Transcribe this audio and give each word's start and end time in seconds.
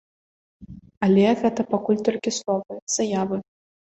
Але 1.07 1.23
гэта 1.41 1.65
пакуль 1.73 2.01
толькі 2.09 2.35
словы, 2.39 2.79
заявы. 2.97 3.37